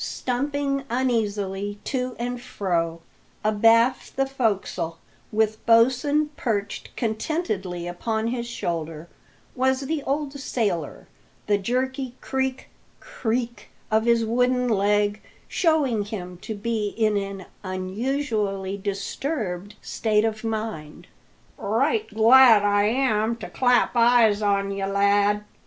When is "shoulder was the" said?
8.47-10.01